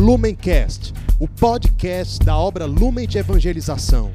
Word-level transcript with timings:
Lumencast, 0.00 0.94
o 1.20 1.28
podcast 1.28 2.24
da 2.24 2.34
obra 2.34 2.64
Lumen 2.64 3.06
de 3.06 3.18
Evangelização. 3.18 4.10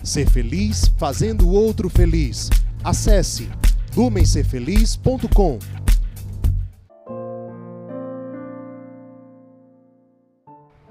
Ser 0.00 0.30
feliz 0.30 0.86
fazendo 0.96 1.48
o 1.48 1.52
outro 1.52 1.90
feliz. 1.90 2.48
Acesse 2.84 3.50
lumencerfeliz.com. 3.96 5.58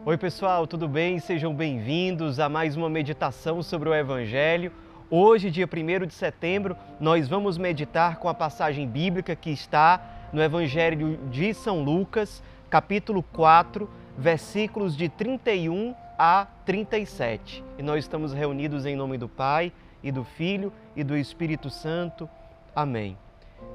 Oi, 0.05 0.17
pessoal, 0.17 0.67
tudo 0.67 0.89
bem? 0.89 1.17
Sejam 1.19 1.55
bem-vindos 1.55 2.37
a 2.37 2.49
mais 2.49 2.75
uma 2.75 2.89
meditação 2.89 3.63
sobre 3.63 3.87
o 3.87 3.95
Evangelho. 3.95 4.69
Hoje, 5.09 5.49
dia 5.49 5.65
1 5.65 6.07
de 6.07 6.13
setembro, 6.13 6.75
nós 6.99 7.29
vamos 7.29 7.57
meditar 7.57 8.17
com 8.17 8.27
a 8.27 8.33
passagem 8.33 8.85
bíblica 8.85 9.33
que 9.33 9.51
está 9.51 10.27
no 10.33 10.43
Evangelho 10.43 11.17
de 11.31 11.53
São 11.53 11.81
Lucas, 11.81 12.43
capítulo 12.69 13.23
4, 13.23 13.89
versículos 14.17 14.95
de 14.95 15.09
31 15.09 15.93
a 16.17 16.47
37. 16.65 17.63
E 17.77 17.83
nós 17.83 18.03
estamos 18.03 18.33
reunidos 18.33 18.85
em 18.85 18.95
nome 18.95 19.17
do 19.17 19.27
Pai 19.27 19.71
e 20.01 20.11
do 20.11 20.23
Filho 20.23 20.71
e 20.95 21.03
do 21.03 21.17
Espírito 21.17 21.69
Santo. 21.69 22.29
Amém. 22.75 23.17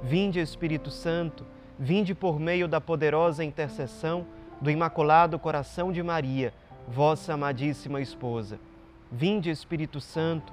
Vinde, 0.02 0.40
Espírito 0.40 0.90
Santo, 0.90 1.44
vinde 1.78 2.14
por 2.14 2.38
meio 2.38 2.68
da 2.68 2.80
poderosa 2.80 3.44
intercessão 3.44 4.26
do 4.60 4.70
Imaculado 4.70 5.38
Coração 5.38 5.90
de 5.90 6.02
Maria, 6.02 6.52
vossa 6.86 7.34
amadíssima 7.34 8.00
esposa. 8.00 8.58
Vinde, 9.10 9.50
Espírito 9.50 10.00
Santo, 10.00 10.52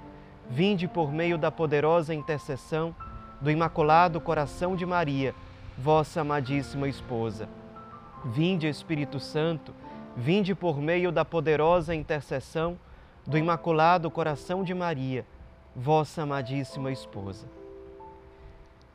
vinde 0.49 0.87
por 0.87 1.11
meio 1.11 1.37
da 1.37 1.51
poderosa 1.51 2.13
intercessão 2.13 2.95
do 3.41 3.51
Imaculado 3.51 4.19
Coração 4.19 4.75
de 4.75 4.85
Maria, 4.85 5.35
vossa 5.77 6.21
amadíssima 6.21 6.87
esposa. 6.87 7.47
Vinde, 8.25 8.67
Espírito 8.67 9.19
Santo, 9.19 9.73
vinde 10.15 10.55
por 10.55 10.81
meio 10.81 11.11
da 11.11 11.23
poderosa 11.23 11.93
intercessão 11.93 12.77
do 13.25 13.37
Imaculado 13.37 14.09
Coração 14.09 14.63
de 14.63 14.73
Maria, 14.73 15.25
vossa 15.75 16.23
amadíssima 16.23 16.91
esposa. 16.91 17.45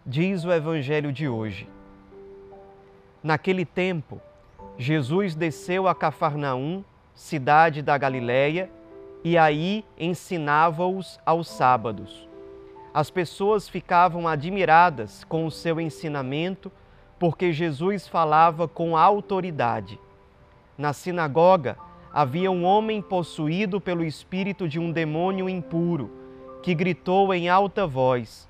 Diz 0.04 0.44
o 0.44 0.52
Evangelho 0.52 1.12
de 1.12 1.28
hoje. 1.28 1.68
Naquele 3.22 3.64
tempo, 3.64 4.20
Jesus 4.76 5.34
desceu 5.34 5.86
a 5.86 5.94
Cafarnaum, 5.94 6.82
cidade 7.14 7.82
da 7.82 7.96
Galiléia, 7.96 8.68
e 9.22 9.38
aí 9.38 9.84
ensinava-os 9.96 11.20
aos 11.24 11.46
sábados. 11.46 12.28
As 12.92 13.10
pessoas 13.10 13.68
ficavam 13.68 14.26
admiradas 14.26 15.22
com 15.24 15.46
o 15.46 15.50
seu 15.50 15.80
ensinamento 15.80 16.72
porque 17.22 17.52
Jesus 17.52 18.08
falava 18.08 18.66
com 18.66 18.96
autoridade. 18.96 19.96
Na 20.76 20.92
sinagoga 20.92 21.78
havia 22.12 22.50
um 22.50 22.64
homem 22.64 23.00
possuído 23.00 23.80
pelo 23.80 24.04
espírito 24.04 24.68
de 24.68 24.80
um 24.80 24.90
demônio 24.90 25.48
impuro, 25.48 26.10
que 26.64 26.74
gritou 26.74 27.32
em 27.32 27.48
alta 27.48 27.86
voz: 27.86 28.48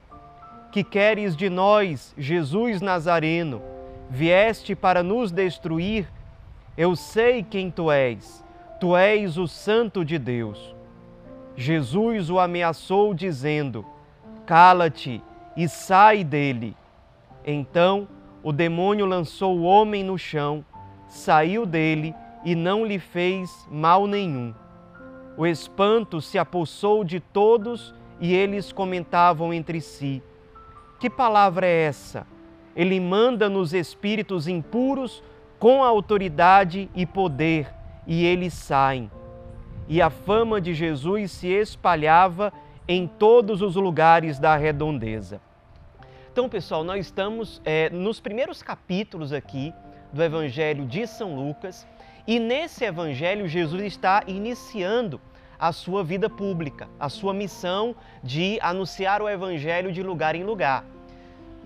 Que 0.72 0.82
queres 0.82 1.36
de 1.36 1.50
nós, 1.50 2.14
Jesus 2.16 2.80
Nazareno? 2.80 3.60
Vieste 4.08 4.74
para 4.74 5.02
nos 5.02 5.30
destruir? 5.30 6.10
Eu 6.74 6.96
sei 6.96 7.42
quem 7.42 7.70
tu 7.70 7.90
és, 7.90 8.42
tu 8.80 8.96
és 8.96 9.36
o 9.36 9.46
Santo 9.46 10.02
de 10.02 10.18
Deus. 10.18 10.74
Jesus 11.54 12.30
o 12.30 12.38
ameaçou, 12.38 13.12
dizendo: 13.12 13.84
Cala-te 14.46 15.22
e 15.54 15.68
sai 15.68 16.24
dele. 16.24 16.74
Então, 17.44 18.08
o 18.42 18.52
demônio 18.52 19.06
lançou 19.06 19.56
o 19.58 19.62
homem 19.62 20.02
no 20.02 20.18
chão, 20.18 20.64
saiu 21.06 21.64
dele 21.64 22.14
e 22.44 22.54
não 22.54 22.84
lhe 22.84 22.98
fez 22.98 23.66
mal 23.70 24.06
nenhum. 24.06 24.54
O 25.36 25.46
espanto 25.46 26.20
se 26.20 26.38
apossou 26.38 27.04
de 27.04 27.20
todos 27.20 27.94
e 28.20 28.34
eles 28.34 28.72
comentavam 28.72 29.52
entre 29.52 29.80
si: 29.80 30.22
Que 30.98 31.08
palavra 31.08 31.66
é 31.66 31.84
essa? 31.84 32.26
Ele 32.74 32.98
manda 32.98 33.48
nos 33.48 33.72
espíritos 33.72 34.48
impuros 34.48 35.22
com 35.58 35.84
autoridade 35.84 36.90
e 36.94 37.06
poder, 37.06 37.72
e 38.06 38.24
eles 38.24 38.52
saem. 38.54 39.10
E 39.88 40.02
a 40.02 40.10
fama 40.10 40.60
de 40.60 40.74
Jesus 40.74 41.30
se 41.32 41.48
espalhava 41.48 42.52
em 42.88 43.06
todos 43.06 43.62
os 43.62 43.76
lugares 43.76 44.38
da 44.38 44.56
redondeza. 44.56 45.40
Então, 46.32 46.48
pessoal, 46.48 46.82
nós 46.82 47.04
estamos 47.04 47.60
é, 47.62 47.90
nos 47.90 48.18
primeiros 48.18 48.62
capítulos 48.62 49.34
aqui 49.34 49.70
do 50.14 50.22
Evangelho 50.22 50.86
de 50.86 51.06
São 51.06 51.36
Lucas 51.36 51.86
e 52.26 52.40
nesse 52.40 52.86
Evangelho 52.86 53.46
Jesus 53.46 53.82
está 53.82 54.22
iniciando 54.26 55.20
a 55.58 55.72
sua 55.72 56.02
vida 56.02 56.30
pública, 56.30 56.88
a 56.98 57.10
sua 57.10 57.34
missão 57.34 57.94
de 58.24 58.58
anunciar 58.62 59.20
o 59.20 59.28
Evangelho 59.28 59.92
de 59.92 60.02
lugar 60.02 60.34
em 60.34 60.42
lugar. 60.42 60.86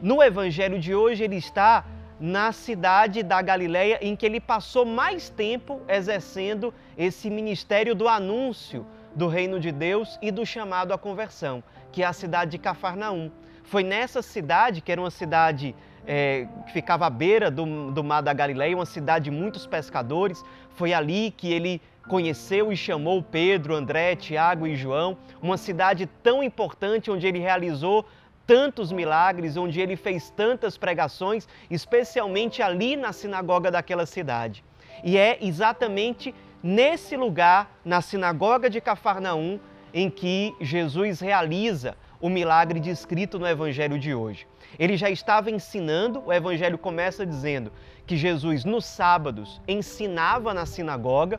No 0.03 0.21
Evangelho 0.21 0.81
de 0.81 0.93
hoje, 0.93 1.23
ele 1.23 1.37
está 1.37 1.85
na 2.19 2.51
cidade 2.51 3.23
da 3.23 3.41
Galileia 3.41 4.01
em 4.03 4.17
que 4.17 4.27
ele 4.27 4.41
passou 4.41 4.85
mais 4.85 5.31
tempo 5.31 5.81
exercendo 5.87 6.75
esse 6.99 7.31
ministério 7.31 7.95
do 7.95 8.09
anúncio 8.09 8.85
do 9.15 9.29
reino 9.29 9.61
de 9.61 9.71
Deus 9.71 10.19
e 10.21 10.33
do 10.33 10.45
chamado 10.45 10.93
à 10.93 10.99
conversão, 10.99 11.63
que 11.93 12.03
é 12.03 12.07
a 12.07 12.13
cidade 12.13 12.51
de 12.51 12.59
Cafarnaum. 12.59 13.31
Foi 13.67 13.83
nessa 13.83 14.23
cidade, 14.23 14.81
que 14.81 14.93
era 14.93 15.01
uma 15.01 15.11
cidade 15.11 15.75
é, 16.07 16.47
que 16.67 16.73
ficava 16.73 17.07
à 17.07 17.11
beira 17.11 17.51
do, 17.51 17.91
do 17.91 18.05
mar 18.05 18.21
da 18.21 18.33
Galileia, 18.33 18.77
uma 18.77 18.87
cidade 18.87 19.25
de 19.25 19.31
muitos 19.31 19.67
pescadores, 19.67 20.43
foi 20.71 20.93
ali 20.93 21.33
que 21.37 21.53
ele 21.53 21.83
conheceu 22.09 22.73
e 22.73 22.77
chamou 22.77 23.21
Pedro, 23.21 23.75
André, 23.75 24.15
Tiago 24.15 24.69
e 24.69 24.77
João, 24.77 25.19
uma 25.43 25.57
cidade 25.57 26.07
tão 26.23 26.45
importante 26.45 27.11
onde 27.11 27.27
ele 27.27 27.41
realizou 27.41 28.07
tantos 28.47 28.93
milagres, 28.93 29.57
onde 29.57 29.81
ele 29.81 29.97
fez 29.97 30.31
tantas 30.31 30.79
pregações, 30.79 31.49
especialmente 31.69 32.63
ali 32.63 32.95
na 32.95 33.13
sinagoga 33.13 33.73
daquela 33.73 34.07
cidade. 34.07 34.65
E 35.03 35.19
é 35.19 35.39
exatamente 35.41 36.33
nesse 36.63 37.17
lugar, 37.17 37.69
na 37.85 38.01
sinagoga 38.01 38.71
de 38.71 38.81
Cafarnaum, 38.81 39.59
em 39.93 40.09
que 40.09 40.55
Jesus 40.61 41.19
realiza 41.19 41.97
o 42.27 42.29
milagre 42.29 42.81
descrito 42.81 43.39
no 43.39 43.47
evangelho 43.47 44.01
de 44.01 44.13
hoje. 44.13 44.49
Ele 44.77 44.97
já 44.97 45.09
estava 45.09 45.49
ensinando, 45.49 46.25
o 46.27 46.33
evangelho 46.33 46.77
começa 46.77 47.25
dizendo 47.25 47.71
que 48.05 48.17
Jesus, 48.17 48.65
nos 48.65 48.85
sábados, 48.85 49.61
ensinava 49.69 50.53
na 50.53 50.67
sinagoga 50.67 51.39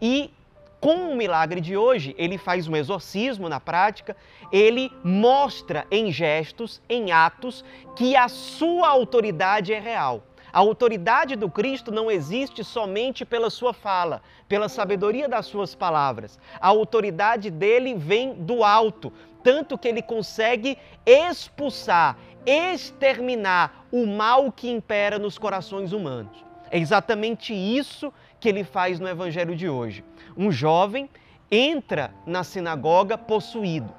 e 0.00 0.32
com 0.80 1.10
o 1.10 1.16
milagre 1.16 1.60
de 1.60 1.76
hoje, 1.76 2.14
ele 2.16 2.38
faz 2.38 2.68
um 2.68 2.76
exorcismo 2.76 3.48
na 3.48 3.58
prática, 3.58 4.16
ele 4.52 4.92
mostra 5.02 5.84
em 5.90 6.12
gestos, 6.12 6.80
em 6.88 7.10
atos, 7.10 7.64
que 7.96 8.14
a 8.14 8.28
sua 8.28 8.88
autoridade 8.88 9.72
é 9.72 9.80
real. 9.80 10.22
A 10.52 10.58
autoridade 10.58 11.36
do 11.36 11.50
Cristo 11.50 11.90
não 11.90 12.10
existe 12.10 12.64
somente 12.64 13.24
pela 13.24 13.50
sua 13.50 13.72
fala, 13.72 14.22
pela 14.48 14.68
sabedoria 14.68 15.28
das 15.28 15.46
suas 15.46 15.74
palavras. 15.74 16.38
A 16.60 16.68
autoridade 16.68 17.50
dele 17.50 17.94
vem 17.94 18.34
do 18.34 18.64
alto, 18.64 19.12
tanto 19.42 19.76
que 19.76 19.88
ele 19.88 20.02
consegue 20.02 20.78
expulsar, 21.04 22.16
exterminar 22.46 23.86
o 23.92 24.06
mal 24.06 24.50
que 24.50 24.70
impera 24.70 25.18
nos 25.18 25.36
corações 25.36 25.92
humanos. 25.92 26.44
É 26.70 26.78
exatamente 26.78 27.52
isso 27.54 28.12
que 28.40 28.48
ele 28.48 28.64
faz 28.64 28.98
no 29.00 29.08
evangelho 29.08 29.54
de 29.54 29.68
hoje. 29.68 30.04
Um 30.36 30.50
jovem 30.50 31.08
entra 31.50 32.12
na 32.26 32.44
sinagoga 32.44 33.16
possuído 33.16 33.92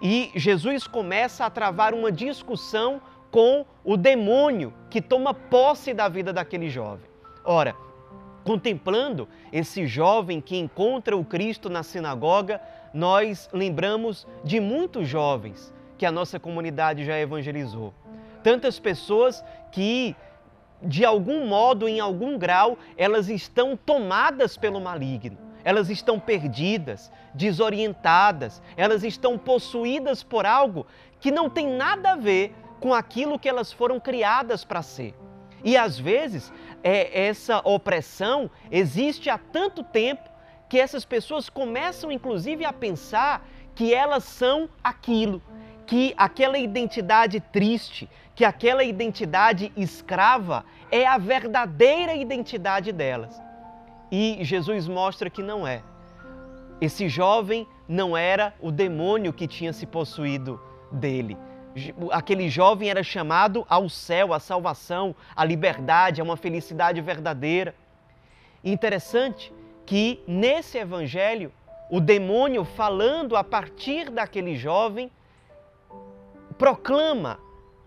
e 0.00 0.32
Jesus 0.34 0.88
começa 0.88 1.46
a 1.46 1.50
travar 1.50 1.94
uma 1.94 2.10
discussão 2.10 3.00
com 3.32 3.64
o 3.82 3.96
demônio 3.96 4.72
que 4.90 5.00
toma 5.00 5.32
posse 5.32 5.92
da 5.94 6.06
vida 6.06 6.32
daquele 6.32 6.68
jovem. 6.68 7.10
Ora, 7.42 7.74
contemplando 8.44 9.26
esse 9.50 9.86
jovem 9.86 10.40
que 10.40 10.56
encontra 10.56 11.16
o 11.16 11.24
Cristo 11.24 11.70
na 11.70 11.82
sinagoga, 11.82 12.60
nós 12.92 13.48
lembramos 13.52 14.26
de 14.44 14.60
muitos 14.60 15.08
jovens 15.08 15.72
que 15.96 16.04
a 16.04 16.12
nossa 16.12 16.38
comunidade 16.38 17.04
já 17.06 17.18
evangelizou. 17.18 17.94
Tantas 18.42 18.78
pessoas 18.78 19.42
que, 19.70 20.14
de 20.82 21.04
algum 21.04 21.46
modo, 21.46 21.88
em 21.88 22.00
algum 22.00 22.36
grau, 22.36 22.76
elas 22.98 23.30
estão 23.30 23.76
tomadas 23.76 24.58
pelo 24.58 24.80
maligno. 24.80 25.38
Elas 25.64 25.88
estão 25.88 26.18
perdidas, 26.18 27.10
desorientadas, 27.32 28.60
elas 28.76 29.04
estão 29.04 29.38
possuídas 29.38 30.22
por 30.22 30.44
algo 30.44 30.86
que 31.20 31.30
não 31.30 31.48
tem 31.48 31.68
nada 31.68 32.10
a 32.12 32.16
ver 32.16 32.52
com 32.82 32.92
aquilo 32.92 33.38
que 33.38 33.48
elas 33.48 33.72
foram 33.72 34.00
criadas 34.00 34.64
para 34.64 34.82
ser. 34.82 35.14
E 35.62 35.76
às 35.76 35.96
vezes 35.96 36.52
é, 36.82 37.28
essa 37.28 37.60
opressão 37.64 38.50
existe 38.72 39.30
há 39.30 39.38
tanto 39.38 39.84
tempo 39.84 40.28
que 40.68 40.80
essas 40.80 41.04
pessoas 41.04 41.48
começam 41.48 42.10
inclusive 42.10 42.64
a 42.64 42.72
pensar 42.72 43.46
que 43.72 43.94
elas 43.94 44.24
são 44.24 44.68
aquilo, 44.82 45.40
que 45.86 46.12
aquela 46.16 46.58
identidade 46.58 47.38
triste, 47.38 48.10
que 48.34 48.44
aquela 48.44 48.82
identidade 48.82 49.72
escrava 49.76 50.64
é 50.90 51.06
a 51.06 51.18
verdadeira 51.18 52.14
identidade 52.14 52.90
delas. 52.90 53.40
E 54.10 54.38
Jesus 54.40 54.88
mostra 54.88 55.30
que 55.30 55.40
não 55.40 55.64
é. 55.64 55.82
Esse 56.80 57.08
jovem 57.08 57.64
não 57.86 58.16
era 58.16 58.52
o 58.60 58.72
demônio 58.72 59.32
que 59.32 59.46
tinha 59.46 59.72
se 59.72 59.86
possuído 59.86 60.60
dele. 60.90 61.38
Aquele 62.10 62.48
jovem 62.48 62.90
era 62.90 63.02
chamado 63.02 63.64
ao 63.68 63.88
céu, 63.88 64.32
à 64.32 64.40
salvação, 64.40 65.14
à 65.34 65.44
liberdade, 65.44 66.20
a 66.20 66.24
uma 66.24 66.36
felicidade 66.36 67.00
verdadeira. 67.00 67.74
Interessante 68.62 69.52
que 69.86 70.22
nesse 70.26 70.78
evangelho, 70.78 71.52
o 71.90 72.00
demônio 72.00 72.64
falando 72.64 73.36
a 73.36 73.44
partir 73.44 74.10
daquele 74.10 74.54
jovem 74.56 75.10
proclama 76.58 77.38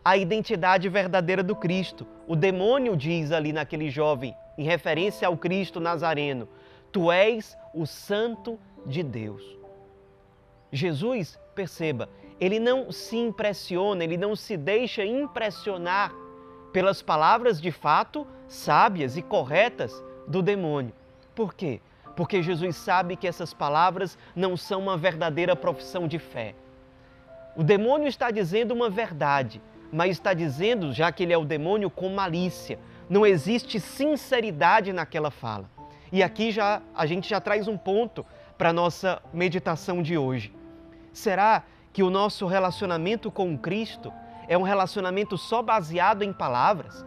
a 0.03 0.17
identidade 0.17 0.89
verdadeira 0.89 1.41
do 1.41 1.55
Cristo. 1.55 2.05
O 2.27 2.35
demônio 2.35 2.95
diz 2.95 3.31
ali 3.31 3.53
naquele 3.53 3.89
jovem, 3.89 4.35
em 4.57 4.63
referência 4.63 5.27
ao 5.27 5.37
Cristo 5.37 5.79
Nazareno: 5.79 6.47
Tu 6.91 7.11
és 7.11 7.57
o 7.73 7.85
Santo 7.85 8.59
de 8.85 9.01
Deus. 9.01 9.43
Jesus, 10.71 11.39
perceba, 11.55 12.09
ele 12.39 12.59
não 12.59 12.91
se 12.91 13.17
impressiona, 13.17 14.03
ele 14.03 14.17
não 14.17 14.35
se 14.35 14.57
deixa 14.57 15.05
impressionar 15.05 16.13
pelas 16.73 17.01
palavras 17.01 17.61
de 17.61 17.71
fato 17.71 18.27
sábias 18.47 19.17
e 19.17 19.21
corretas 19.21 20.03
do 20.27 20.41
demônio. 20.41 20.93
Por 21.33 21.53
quê? 21.53 21.81
Porque 22.15 22.41
Jesus 22.41 22.75
sabe 22.75 23.15
que 23.15 23.27
essas 23.27 23.53
palavras 23.53 24.17
não 24.35 24.55
são 24.55 24.81
uma 24.81 24.97
verdadeira 24.97 25.55
profissão 25.55 26.07
de 26.07 26.19
fé. 26.19 26.55
O 27.55 27.63
demônio 27.63 28.07
está 28.07 28.31
dizendo 28.31 28.73
uma 28.73 28.89
verdade, 28.89 29.61
mas 29.91 30.11
está 30.11 30.33
dizendo, 30.33 30.91
já 30.91 31.11
que 31.11 31.23
ele 31.23 31.33
é 31.33 31.37
o 31.37 31.45
demônio, 31.45 31.89
com 31.89 32.09
malícia. 32.09 32.79
Não 33.09 33.25
existe 33.25 33.79
sinceridade 33.79 34.91
naquela 34.91 35.31
fala. 35.31 35.69
E 36.11 36.21
aqui 36.21 36.51
já 36.51 36.81
a 36.93 37.05
gente 37.05 37.29
já 37.29 37.39
traz 37.39 37.67
um 37.67 37.77
ponto 37.77 38.25
para 38.57 38.69
a 38.69 38.73
nossa 38.73 39.21
meditação 39.33 40.01
de 40.01 40.17
hoje. 40.17 40.53
Será 41.13 41.63
que 41.95 42.03
o 42.03 42.09
nosso 42.09 42.45
relacionamento 42.45 43.31
com 43.31 43.57
Cristo 43.57 44.11
é 44.49 44.57
um 44.57 44.63
relacionamento 44.63 45.37
só 45.37 45.61
baseado 45.61 46.23
em 46.23 46.33
palavras? 46.33 47.05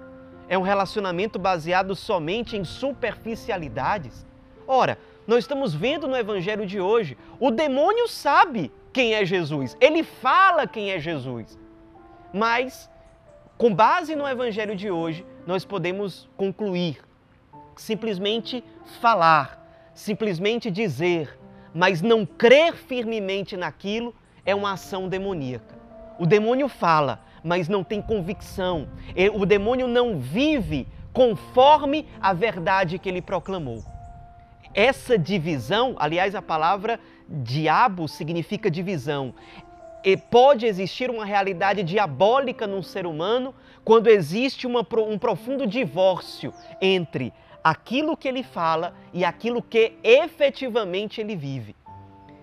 É 0.48 0.56
um 0.56 0.62
relacionamento 0.62 1.38
baseado 1.38 1.94
somente 1.94 2.56
em 2.56 2.64
superficialidades? 2.64 4.24
Ora, 4.66 4.98
nós 5.26 5.40
estamos 5.40 5.74
vendo 5.74 6.08
no 6.08 6.16
evangelho 6.16 6.64
de 6.64 6.80
hoje, 6.80 7.18
o 7.38 7.50
demônio 7.50 8.08
sabe 8.08 8.72
quem 8.90 9.12
é 9.12 9.26
Jesus, 9.26 9.76
ele 9.78 10.02
fala 10.02 10.66
quem 10.66 10.90
é 10.90 10.98
Jesus. 10.98 11.58
Mas, 12.32 12.88
com 13.58 13.74
base 13.74 14.16
no 14.16 14.26
evangelho 14.26 14.74
de 14.74 14.90
hoje, 14.90 15.22
nós 15.46 15.66
podemos 15.66 16.26
concluir 16.34 16.98
simplesmente 17.76 18.64
falar, 19.02 19.62
simplesmente 19.92 20.70
dizer, 20.70 21.38
mas 21.74 22.00
não 22.00 22.24
crer 22.24 22.74
firmemente 22.74 23.54
naquilo 23.54 24.14
é 24.48 24.54
uma 24.54 24.72
ação 24.72 25.10
demoníaca. 25.10 25.76
O 26.18 26.24
demônio 26.24 26.70
fala, 26.70 27.20
mas 27.44 27.68
não 27.68 27.84
tem 27.84 28.00
convicção. 28.00 28.88
O 29.34 29.44
demônio 29.44 29.86
não 29.86 30.18
vive 30.18 30.88
conforme 31.12 32.08
a 32.18 32.32
verdade 32.32 32.98
que 32.98 33.10
ele 33.10 33.20
proclamou. 33.20 33.84
Essa 34.72 35.18
divisão, 35.18 35.96
aliás, 35.98 36.34
a 36.34 36.40
palavra 36.40 36.98
diabo 37.28 38.08
significa 38.08 38.70
divisão. 38.70 39.34
E 40.02 40.16
pode 40.16 40.64
existir 40.64 41.10
uma 41.10 41.26
realidade 41.26 41.82
diabólica 41.82 42.66
num 42.66 42.82
ser 42.82 43.04
humano 43.04 43.54
quando 43.84 44.06
existe 44.06 44.66
uma, 44.66 44.80
um 45.06 45.18
profundo 45.18 45.66
divórcio 45.66 46.54
entre 46.80 47.34
aquilo 47.62 48.16
que 48.16 48.26
ele 48.26 48.42
fala 48.42 48.94
e 49.12 49.26
aquilo 49.26 49.60
que 49.60 49.92
efetivamente 50.02 51.20
ele 51.20 51.36
vive. 51.36 51.76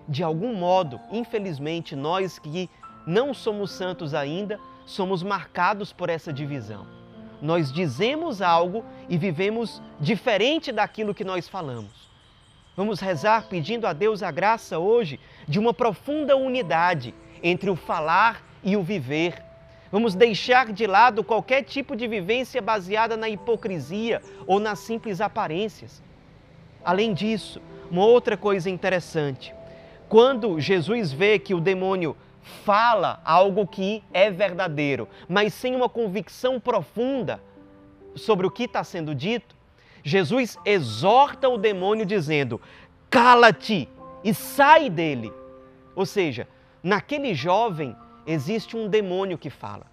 De 0.08 0.22
algum 0.22 0.54
modo, 0.54 1.00
infelizmente, 1.10 1.96
nós 1.96 2.38
que 2.38 2.70
não 3.06 3.34
somos 3.34 3.70
santos 3.70 4.14
ainda, 4.14 4.58
somos 4.84 5.22
marcados 5.22 5.92
por 5.92 6.08
essa 6.08 6.32
divisão. 6.32 6.86
Nós 7.42 7.72
dizemos 7.72 8.40
algo 8.40 8.84
e 9.08 9.18
vivemos 9.18 9.82
diferente 10.00 10.72
daquilo 10.72 11.14
que 11.14 11.24
nós 11.24 11.48
falamos. 11.48 12.08
Vamos 12.76 13.00
rezar 13.00 13.48
pedindo 13.48 13.86
a 13.86 13.92
Deus 13.92 14.22
a 14.22 14.30
graça 14.30 14.78
hoje 14.78 15.18
de 15.48 15.58
uma 15.58 15.72
profunda 15.72 16.36
unidade 16.36 17.14
entre 17.42 17.70
o 17.70 17.76
falar 17.76 18.42
e 18.62 18.76
o 18.76 18.82
viver. 18.82 19.42
Vamos 19.90 20.14
deixar 20.14 20.72
de 20.72 20.86
lado 20.86 21.24
qualquer 21.24 21.62
tipo 21.62 21.96
de 21.96 22.06
vivência 22.06 22.60
baseada 22.60 23.16
na 23.16 23.28
hipocrisia 23.28 24.20
ou 24.46 24.60
nas 24.60 24.80
simples 24.80 25.20
aparências. 25.20 26.02
Além 26.84 27.14
disso, 27.14 27.62
uma 27.90 28.04
outra 28.04 28.36
coisa 28.36 28.68
interessante: 28.68 29.54
quando 30.08 30.60
Jesus 30.60 31.12
vê 31.12 31.38
que 31.38 31.54
o 31.54 31.60
demônio 31.60 32.16
fala 32.64 33.20
algo 33.24 33.66
que 33.66 34.02
é 34.12 34.30
verdadeiro, 34.30 35.08
mas 35.28 35.52
sem 35.52 35.74
uma 35.74 35.88
convicção 35.88 36.60
profunda 36.60 37.42
sobre 38.14 38.46
o 38.46 38.50
que 38.50 38.64
está 38.64 38.84
sendo 38.84 39.14
dito, 39.14 39.56
Jesus 40.02 40.56
exorta 40.64 41.48
o 41.48 41.58
demônio 41.58 42.06
dizendo: 42.06 42.60
cala-te 43.10 43.88
e 44.22 44.32
sai 44.32 44.88
dele. 44.88 45.32
Ou 45.94 46.06
seja, 46.06 46.46
naquele 46.82 47.34
jovem 47.34 47.96
existe 48.26 48.76
um 48.76 48.88
demônio 48.88 49.36
que 49.36 49.50
fala. 49.50 49.86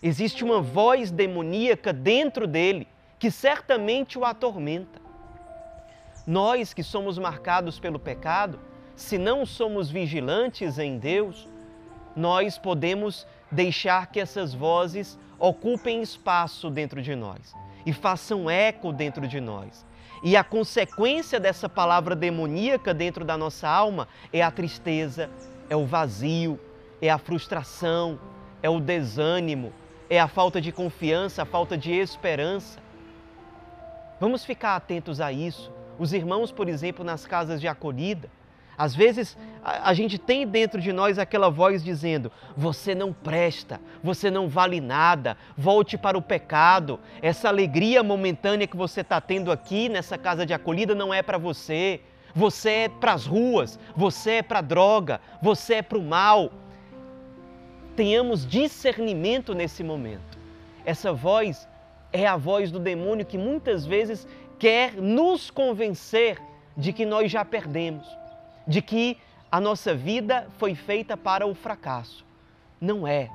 Existe 0.00 0.44
uma 0.44 0.60
voz 0.60 1.10
demoníaca 1.10 1.92
dentro 1.92 2.46
dele 2.46 2.86
que 3.18 3.30
certamente 3.30 4.16
o 4.16 4.24
atormenta. 4.24 5.00
Nós 6.24 6.72
que 6.72 6.84
somos 6.84 7.18
marcados 7.18 7.80
pelo 7.80 7.98
pecado, 7.98 8.60
se 8.98 9.16
não 9.16 9.46
somos 9.46 9.88
vigilantes 9.88 10.76
em 10.76 10.98
Deus, 10.98 11.48
nós 12.16 12.58
podemos 12.58 13.24
deixar 13.48 14.08
que 14.08 14.18
essas 14.18 14.52
vozes 14.52 15.16
ocupem 15.38 16.02
espaço 16.02 16.68
dentro 16.68 17.00
de 17.00 17.14
nós 17.14 17.54
e 17.86 17.92
façam 17.92 18.50
eco 18.50 18.92
dentro 18.92 19.28
de 19.28 19.40
nós. 19.40 19.86
E 20.20 20.36
a 20.36 20.42
consequência 20.42 21.38
dessa 21.38 21.68
palavra 21.68 22.16
demoníaca 22.16 22.92
dentro 22.92 23.24
da 23.24 23.38
nossa 23.38 23.68
alma 23.68 24.08
é 24.32 24.42
a 24.42 24.50
tristeza, 24.50 25.30
é 25.70 25.76
o 25.76 25.86
vazio, 25.86 26.58
é 27.00 27.08
a 27.08 27.18
frustração, 27.18 28.18
é 28.60 28.68
o 28.68 28.80
desânimo, 28.80 29.72
é 30.10 30.18
a 30.18 30.26
falta 30.26 30.60
de 30.60 30.72
confiança, 30.72 31.42
a 31.42 31.46
falta 31.46 31.78
de 31.78 31.92
esperança. 31.92 32.80
Vamos 34.18 34.44
ficar 34.44 34.74
atentos 34.74 35.20
a 35.20 35.30
isso. 35.30 35.70
Os 36.00 36.12
irmãos, 36.12 36.50
por 36.50 36.68
exemplo, 36.68 37.04
nas 37.04 37.24
casas 37.24 37.60
de 37.60 37.68
acolhida, 37.68 38.28
às 38.78 38.94
vezes 38.94 39.36
a, 39.64 39.90
a, 39.90 39.92
gente 39.92 40.16
tem 40.16 40.46
dentro 40.46 40.80
de 40.80 40.92
nós 40.92 41.18
aquela 41.18 41.50
voz 41.50 41.82
dizendo: 41.82 42.30
você 42.56 42.94
não 42.94 43.12
presta, 43.12 43.80
você 44.02 44.30
não 44.30 44.48
vale 44.48 44.80
nada, 44.80 45.36
volte 45.56 45.98
para 45.98 46.16
o 46.16 46.22
pecado. 46.22 47.00
Essa 47.20 47.48
alegria 47.48 48.04
momentânea 48.04 48.68
que 48.68 48.76
você 48.76 49.00
está 49.00 49.20
tendo 49.20 49.50
aqui 49.50 49.88
nessa 49.88 50.16
casa 50.16 50.46
de 50.46 50.54
acolhida 50.54 50.94
não 50.94 51.12
é 51.12 51.22
para 51.22 51.36
você. 51.36 52.00
Você 52.34 52.70
é 52.70 52.88
para 52.88 53.14
as 53.14 53.26
ruas, 53.26 53.80
você 53.96 54.32
é 54.32 54.42
para 54.42 54.60
a 54.60 54.62
droga, 54.62 55.20
você 55.42 55.76
é 55.76 55.82
para 55.82 55.98
o 55.98 56.02
mal. 56.02 56.52
Tenhamos 57.96 58.46
discernimento 58.46 59.54
nesse 59.54 59.82
momento. 59.82 60.38
Essa 60.84 61.12
voz 61.12 61.66
é 62.12 62.26
a 62.26 62.36
voz 62.36 62.70
do 62.70 62.78
demônio 62.78 63.26
que 63.26 63.36
muitas 63.36 63.84
vezes 63.84 64.28
quer 64.56 64.92
nos 64.94 65.50
convencer 65.50 66.38
de 66.76 66.92
que 66.92 67.04
nós 67.04 67.28
já 67.32 67.44
perdemos 67.44 68.06
de 68.68 68.82
que 68.82 69.16
a 69.50 69.58
nossa 69.58 69.94
vida 69.94 70.46
foi 70.58 70.74
feita 70.74 71.16
para 71.16 71.46
o 71.46 71.54
fracasso. 71.54 72.24
Não 72.78 73.06
é. 73.06 73.30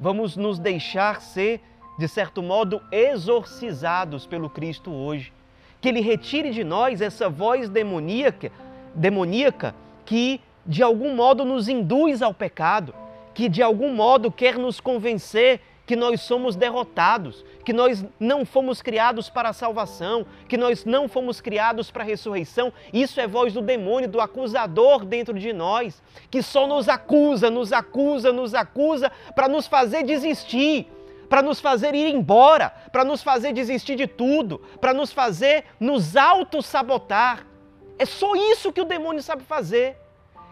Vamos 0.00 0.36
nos 0.36 0.58
deixar 0.58 1.20
ser, 1.20 1.60
de 1.98 2.08
certo 2.08 2.42
modo, 2.42 2.82
exorcizados 2.90 4.26
pelo 4.26 4.48
Cristo 4.48 4.90
hoje. 4.90 5.32
Que 5.80 5.90
Ele 5.90 6.00
retire 6.00 6.50
de 6.50 6.64
nós 6.64 7.02
essa 7.02 7.28
voz 7.28 7.68
demoníaca, 7.68 8.50
demoníaca 8.94 9.74
que 10.06 10.40
de 10.66 10.82
algum 10.82 11.14
modo 11.14 11.44
nos 11.44 11.68
induz 11.68 12.22
ao 12.22 12.32
pecado, 12.32 12.94
que 13.34 13.50
de 13.50 13.62
algum 13.62 13.94
modo 13.94 14.32
quer 14.32 14.56
nos 14.56 14.80
convencer 14.80 15.60
que 15.86 15.94
nós 15.96 16.22
somos 16.22 16.56
derrotados, 16.56 17.44
que 17.64 17.72
nós 17.72 18.04
não 18.18 18.44
fomos 18.44 18.80
criados 18.80 19.28
para 19.28 19.50
a 19.50 19.52
salvação, 19.52 20.26
que 20.48 20.56
nós 20.56 20.84
não 20.84 21.08
fomos 21.08 21.40
criados 21.40 21.90
para 21.90 22.02
a 22.02 22.06
ressurreição. 22.06 22.72
Isso 22.92 23.20
é 23.20 23.26
voz 23.26 23.52
do 23.52 23.60
demônio, 23.60 24.08
do 24.08 24.20
acusador 24.20 25.04
dentro 25.04 25.38
de 25.38 25.52
nós, 25.52 26.02
que 26.30 26.42
só 26.42 26.66
nos 26.66 26.88
acusa, 26.88 27.50
nos 27.50 27.72
acusa, 27.72 28.32
nos 28.32 28.54
acusa 28.54 29.12
para 29.34 29.48
nos 29.48 29.66
fazer 29.66 30.04
desistir, 30.04 30.90
para 31.28 31.42
nos 31.42 31.60
fazer 31.60 31.94
ir 31.94 32.14
embora, 32.14 32.70
para 32.90 33.04
nos 33.04 33.22
fazer 33.22 33.52
desistir 33.52 33.96
de 33.96 34.06
tudo, 34.06 34.60
para 34.80 34.94
nos 34.94 35.12
fazer 35.12 35.64
nos 35.78 36.16
auto-sabotar. 36.16 37.46
É 37.98 38.06
só 38.06 38.34
isso 38.34 38.72
que 38.72 38.80
o 38.80 38.86
demônio 38.86 39.22
sabe 39.22 39.42
fazer. 39.42 39.96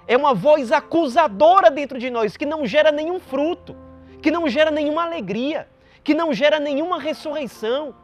É 0.07 0.17
uma 0.17 0.35
voz 0.35 0.73
acusadora 0.73 1.71
dentro 1.71 1.99
de 1.99 2.11
nós 2.11 2.37
que 2.37 2.45
não 2.45 2.67
gera 2.67 2.93
nenhum 2.93 3.19
fruto 3.19 3.77
que 4.23 4.31
não 4.31 4.49
gera 4.49 4.71
nenhuma 4.71 5.03
alegria, 5.03 5.69
que 6.05 6.15
não 6.15 6.33
gera 6.33 6.59
nenhuma 6.61 6.99
ressurreição. 6.99 7.95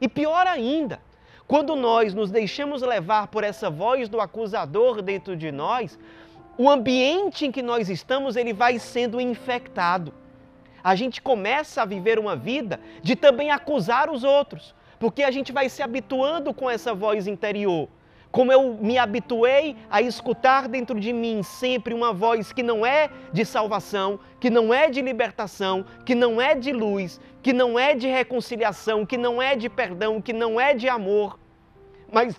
E 0.00 0.08
pior 0.08 0.46
ainda, 0.46 1.00
quando 1.46 1.76
nós 1.76 2.14
nos 2.14 2.30
deixamos 2.30 2.82
levar 2.82 3.28
por 3.28 3.44
essa 3.44 3.70
voz 3.70 4.08
do 4.08 4.20
acusador 4.20 5.02
dentro 5.02 5.36
de 5.36 5.52
nós, 5.52 5.98
o 6.58 6.68
ambiente 6.68 7.46
em 7.46 7.52
que 7.52 7.62
nós 7.62 7.88
estamos, 7.90 8.34
ele 8.34 8.52
vai 8.52 8.78
sendo 8.78 9.20
infectado. 9.20 10.12
A 10.82 10.94
gente 10.94 11.20
começa 11.20 11.82
a 11.82 11.84
viver 11.84 12.18
uma 12.18 12.34
vida 12.34 12.80
de 13.02 13.14
também 13.14 13.50
acusar 13.50 14.10
os 14.10 14.24
outros, 14.24 14.74
porque 14.98 15.22
a 15.22 15.30
gente 15.30 15.52
vai 15.52 15.68
se 15.68 15.82
habituando 15.82 16.54
com 16.54 16.70
essa 16.70 16.94
voz 16.94 17.26
interior. 17.26 17.88
Como 18.36 18.52
eu 18.52 18.76
me 18.78 18.98
habituei 18.98 19.74
a 19.90 20.02
escutar 20.02 20.68
dentro 20.68 21.00
de 21.00 21.10
mim 21.10 21.42
sempre 21.42 21.94
uma 21.94 22.12
voz 22.12 22.52
que 22.52 22.62
não 22.62 22.84
é 22.84 23.08
de 23.32 23.46
salvação, 23.46 24.20
que 24.38 24.50
não 24.50 24.74
é 24.74 24.90
de 24.90 25.00
libertação, 25.00 25.86
que 26.04 26.14
não 26.14 26.38
é 26.38 26.54
de 26.54 26.70
luz, 26.70 27.18
que 27.42 27.54
não 27.54 27.78
é 27.78 27.94
de 27.94 28.06
reconciliação, 28.06 29.06
que 29.06 29.16
não 29.16 29.40
é 29.40 29.56
de 29.56 29.70
perdão, 29.70 30.20
que 30.20 30.34
não 30.34 30.60
é 30.60 30.74
de 30.74 30.86
amor, 30.86 31.38
mas 32.12 32.38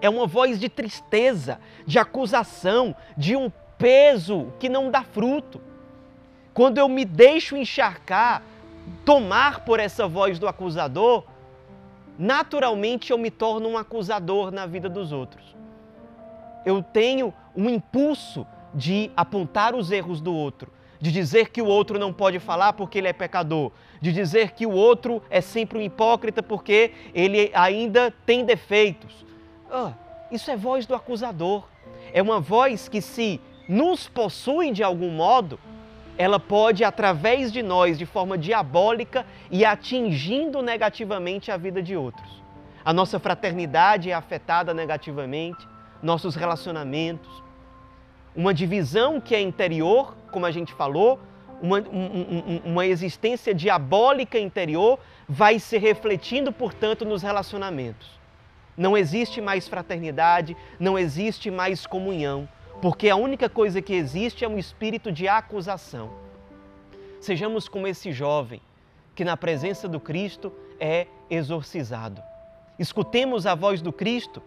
é 0.00 0.08
uma 0.08 0.26
voz 0.26 0.58
de 0.58 0.70
tristeza, 0.70 1.60
de 1.86 1.98
acusação, 1.98 2.96
de 3.14 3.36
um 3.36 3.52
peso 3.76 4.50
que 4.58 4.70
não 4.70 4.90
dá 4.90 5.02
fruto. 5.02 5.60
Quando 6.54 6.78
eu 6.78 6.88
me 6.88 7.04
deixo 7.04 7.54
encharcar, 7.54 8.42
tomar 9.04 9.60
por 9.66 9.78
essa 9.78 10.08
voz 10.08 10.38
do 10.38 10.48
acusador, 10.48 11.22
naturalmente 12.18 13.10
eu 13.10 13.18
me 13.18 13.30
torno 13.30 13.68
um 13.68 13.78
acusador 13.78 14.50
na 14.50 14.66
vida 14.66 14.88
dos 14.88 15.12
outros. 15.12 15.56
Eu 16.64 16.82
tenho 16.82 17.32
um 17.54 17.68
impulso 17.68 18.46
de 18.74 19.10
apontar 19.16 19.74
os 19.74 19.90
erros 19.90 20.20
do 20.20 20.34
outro, 20.34 20.72
de 21.00 21.12
dizer 21.12 21.50
que 21.50 21.60
o 21.60 21.66
outro 21.66 21.98
não 21.98 22.12
pode 22.12 22.38
falar 22.38 22.72
porque 22.72 22.98
ele 22.98 23.08
é 23.08 23.12
pecador, 23.12 23.70
de 24.00 24.12
dizer 24.12 24.52
que 24.52 24.66
o 24.66 24.72
outro 24.72 25.22
é 25.28 25.40
sempre 25.40 25.78
um 25.78 25.82
hipócrita 25.82 26.42
porque 26.42 26.92
ele 27.14 27.50
ainda 27.54 28.10
tem 28.24 28.44
defeitos. 28.44 29.24
Ah, 29.70 29.92
isso 30.30 30.50
é 30.50 30.56
voz 30.56 30.86
do 30.86 30.94
acusador. 30.94 31.64
É 32.12 32.22
uma 32.22 32.40
voz 32.40 32.88
que, 32.88 33.00
se 33.00 33.40
nos 33.68 34.08
possui 34.08 34.72
de 34.72 34.82
algum 34.82 35.10
modo, 35.10 35.58
ela 36.16 36.38
pode, 36.38 36.84
através 36.84 37.52
de 37.52 37.62
nós, 37.62 37.98
de 37.98 38.06
forma 38.06 38.38
diabólica 38.38 39.26
e 39.50 39.64
atingindo 39.64 40.62
negativamente 40.62 41.50
a 41.50 41.56
vida 41.56 41.82
de 41.82 41.96
outros. 41.96 42.42
A 42.84 42.92
nossa 42.92 43.18
fraternidade 43.18 44.10
é 44.10 44.14
afetada 44.14 44.72
negativamente, 44.72 45.66
nossos 46.02 46.34
relacionamentos, 46.34 47.42
uma 48.36 48.52
divisão 48.52 49.20
que 49.20 49.34
é 49.34 49.40
interior, 49.40 50.16
como 50.30 50.44
a 50.44 50.50
gente 50.50 50.72
falou, 50.74 51.20
uma, 51.62 51.78
um, 51.78 52.60
uma 52.64 52.84
existência 52.84 53.54
diabólica 53.54 54.38
interior, 54.38 54.98
vai 55.28 55.58
se 55.58 55.78
refletindo, 55.78 56.52
portanto, 56.52 57.04
nos 57.04 57.22
relacionamentos. 57.22 58.20
Não 58.76 58.96
existe 58.96 59.40
mais 59.40 59.68
fraternidade, 59.68 60.56
não 60.78 60.98
existe 60.98 61.50
mais 61.50 61.86
comunhão, 61.86 62.48
porque 62.80 63.08
a 63.08 63.16
única 63.16 63.48
coisa 63.48 63.80
que 63.80 63.94
existe 63.94 64.44
é 64.44 64.48
um 64.48 64.58
espírito 64.58 65.10
de 65.10 65.26
acusação. 65.28 66.10
Sejamos 67.20 67.68
como 67.68 67.86
esse 67.86 68.12
jovem 68.12 68.60
que, 69.14 69.24
na 69.24 69.36
presença 69.36 69.88
do 69.88 69.98
Cristo, 69.98 70.52
é 70.78 71.06
exorcizado. 71.30 72.22
Escutemos 72.78 73.46
a 73.46 73.54
voz 73.54 73.80
do 73.80 73.92
Cristo 73.92 74.42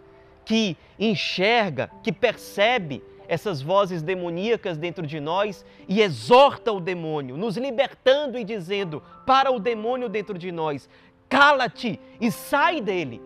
que 0.45 0.77
enxerga, 0.99 1.89
que 2.03 2.11
percebe 2.11 3.03
essas 3.27 3.61
vozes 3.61 4.01
demoníacas 4.01 4.77
dentro 4.77 5.05
de 5.05 5.19
nós 5.19 5.65
e 5.87 6.01
exorta 6.01 6.71
o 6.71 6.79
demônio, 6.79 7.35
nos 7.35 7.57
libertando 7.57 8.37
e 8.37 8.43
dizendo 8.43 9.03
para 9.25 9.51
o 9.51 9.59
demônio 9.59 10.07
dentro 10.07 10.37
de 10.37 10.51
nós: 10.51 10.89
cala-te 11.27 11.99
e 12.19 12.31
sai 12.31 12.79
dele, 12.81 13.21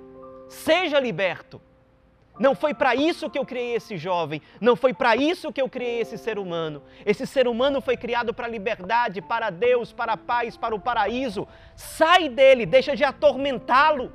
seja 0.49 0.99
liberto. 0.99 1.61
Não 2.41 2.53
foi 2.55 2.73
para 2.73 2.93
isso 2.95 3.29
que 3.29 3.39
eu 3.39 3.45
criei 3.45 3.75
esse 3.75 3.95
jovem, 3.97 4.41
não 4.59 4.75
foi 4.75 4.93
para 4.93 5.15
isso 5.15 5.53
que 5.53 5.61
eu 5.61 5.69
criei 5.69 6.01
esse 6.01 6.17
ser 6.17 6.37
humano. 6.37 6.81
Esse 7.05 7.25
ser 7.25 7.47
humano 7.47 7.79
foi 7.81 7.95
criado 7.95 8.33
para 8.33 8.47
a 8.47 8.49
liberdade, 8.49 9.21
para 9.21 9.49
Deus, 9.49 9.93
para 9.93 10.13
a 10.13 10.17
paz, 10.17 10.57
para 10.57 10.75
o 10.75 10.79
paraíso. 10.79 11.47
Sai 11.75 12.27
dele, 12.27 12.65
deixa 12.65 12.95
de 12.95 13.03
atormentá-lo. 13.03 14.11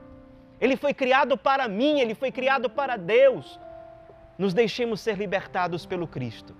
Ele 0.61 0.76
foi 0.76 0.92
criado 0.92 1.38
para 1.38 1.68
mim, 1.68 2.00
ele 2.00 2.14
foi 2.14 2.33
criado 2.33 2.68
para 2.68 2.97
Deus 2.97 3.59
nos 4.38 4.52
deixemos 4.52 5.00
ser 5.00 5.16
libertados 5.16 5.87
pelo 5.87 6.06
Cristo. 6.06 6.54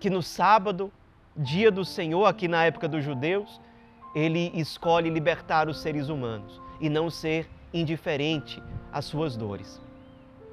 Que 0.00 0.10
no 0.10 0.22
sábado, 0.22 0.92
dia 1.36 1.70
do 1.70 1.84
Senhor, 1.84 2.24
aqui 2.24 2.48
na 2.48 2.64
época 2.64 2.88
dos 2.88 3.04
judeus, 3.04 3.60
ele 4.14 4.50
escolhe 4.54 5.10
libertar 5.10 5.68
os 5.68 5.80
seres 5.80 6.08
humanos 6.08 6.60
e 6.80 6.88
não 6.88 7.10
ser 7.10 7.48
indiferente 7.72 8.62
às 8.92 9.04
suas 9.04 9.36
dores. 9.36 9.80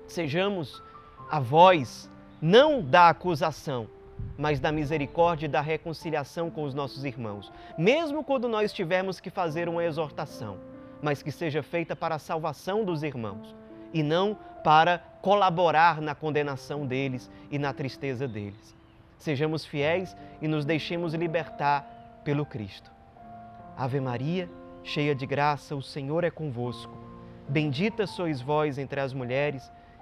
Sejamos 0.07 0.81
a 1.29 1.39
voz 1.39 2.09
não 2.41 2.81
da 2.81 3.09
acusação, 3.09 3.87
mas 4.37 4.59
da 4.59 4.71
misericórdia 4.71 5.45
e 5.45 5.49
da 5.49 5.61
reconciliação 5.61 6.49
com 6.49 6.63
os 6.63 6.73
nossos 6.73 7.03
irmãos, 7.05 7.51
mesmo 7.77 8.23
quando 8.23 8.47
nós 8.47 8.71
tivermos 8.73 9.19
que 9.19 9.29
fazer 9.29 9.67
uma 9.67 9.83
exortação, 9.83 10.57
mas 11.01 11.21
que 11.21 11.31
seja 11.31 11.63
feita 11.63 11.95
para 11.95 12.15
a 12.15 12.19
salvação 12.19 12.83
dos 12.83 13.03
irmãos 13.03 13.55
e 13.93 14.03
não 14.03 14.37
para 14.63 14.99
colaborar 15.21 16.01
na 16.01 16.13
condenação 16.13 16.85
deles 16.85 17.29
e 17.49 17.57
na 17.57 17.73
tristeza 17.73 18.27
deles. 18.27 18.75
Sejamos 19.17 19.65
fiéis 19.65 20.15
e 20.41 20.47
nos 20.47 20.65
deixemos 20.65 21.13
libertar 21.13 22.21
pelo 22.23 22.45
Cristo. 22.45 22.91
Ave 23.77 23.99
Maria, 23.99 24.49
cheia 24.83 25.15
de 25.15 25.25
graça, 25.25 25.75
o 25.75 25.81
Senhor 25.81 26.23
é 26.23 26.29
convosco. 26.29 26.95
Bendita 27.47 28.07
sois 28.07 28.41
vós 28.41 28.77
entre 28.77 28.99
as 28.99 29.13
mulheres, 29.13 29.71